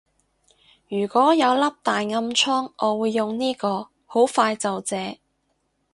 [0.87, 5.19] 如果有粒大暗瘡我會用呢個，好快就謝